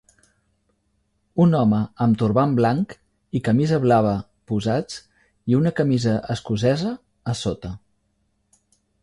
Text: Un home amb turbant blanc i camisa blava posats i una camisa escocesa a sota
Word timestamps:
Un 1.43 1.51
home 1.59 1.81
amb 2.05 2.17
turbant 2.21 2.55
blanc 2.59 2.95
i 3.41 3.43
camisa 3.49 3.79
blava 3.85 4.15
posats 4.53 4.99
i 5.53 5.59
una 5.61 5.75
camisa 5.83 6.17
escocesa 6.39 6.97
a 7.35 7.39
sota 7.45 7.75